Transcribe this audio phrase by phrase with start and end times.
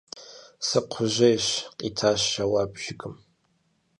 [0.67, 1.47] –Сыкхъужьейщ!–
[1.77, 3.15] къитащ жэуап жыгым.